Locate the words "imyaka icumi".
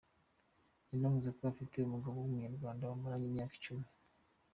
3.29-3.87